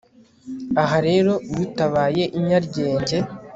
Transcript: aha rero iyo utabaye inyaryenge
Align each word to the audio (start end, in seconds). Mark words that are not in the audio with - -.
aha 0.81 0.97
rero 1.07 1.33
iyo 1.49 1.59
utabaye 1.65 2.23
inyaryenge 2.37 3.17